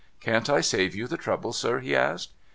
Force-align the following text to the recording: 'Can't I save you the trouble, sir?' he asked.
'Can't 0.19 0.49
I 0.49 0.61
save 0.61 0.95
you 0.95 1.05
the 1.05 1.15
trouble, 1.15 1.53
sir?' 1.53 1.77
he 1.81 1.95
asked. 1.95 2.33